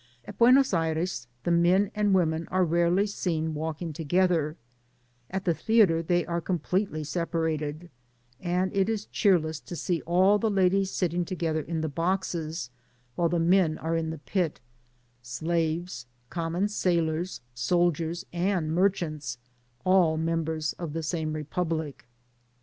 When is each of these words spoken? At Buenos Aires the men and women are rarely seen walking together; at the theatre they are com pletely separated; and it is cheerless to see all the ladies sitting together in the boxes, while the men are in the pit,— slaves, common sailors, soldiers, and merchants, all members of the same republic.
At 0.25 0.39
Buenos 0.39 0.73
Aires 0.73 1.27
the 1.43 1.51
men 1.51 1.91
and 1.93 2.15
women 2.15 2.47
are 2.49 2.65
rarely 2.65 3.05
seen 3.05 3.53
walking 3.53 3.93
together; 3.93 4.57
at 5.29 5.45
the 5.45 5.53
theatre 5.53 6.01
they 6.01 6.25
are 6.25 6.41
com 6.41 6.57
pletely 6.57 7.05
separated; 7.05 7.87
and 8.39 8.75
it 8.75 8.89
is 8.89 9.05
cheerless 9.05 9.59
to 9.59 9.75
see 9.75 10.01
all 10.07 10.39
the 10.39 10.49
ladies 10.49 10.89
sitting 10.89 11.23
together 11.23 11.61
in 11.61 11.81
the 11.81 11.87
boxes, 11.87 12.71
while 13.13 13.29
the 13.29 13.37
men 13.37 13.77
are 13.77 13.95
in 13.95 14.09
the 14.09 14.17
pit,— 14.17 14.59
slaves, 15.21 16.07
common 16.31 16.67
sailors, 16.67 17.41
soldiers, 17.53 18.25
and 18.33 18.71
merchants, 18.73 19.37
all 19.85 20.17
members 20.17 20.73
of 20.79 20.93
the 20.93 21.03
same 21.03 21.33
republic. 21.33 22.07